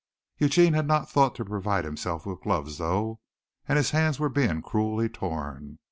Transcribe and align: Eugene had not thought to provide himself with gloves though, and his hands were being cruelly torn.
Eugene 0.39 0.73
had 0.73 0.87
not 0.87 1.11
thought 1.11 1.35
to 1.35 1.45
provide 1.45 1.85
himself 1.85 2.25
with 2.25 2.41
gloves 2.41 2.79
though, 2.79 3.19
and 3.67 3.77
his 3.77 3.91
hands 3.91 4.19
were 4.19 4.29
being 4.29 4.59
cruelly 4.63 5.07
torn. 5.07 5.77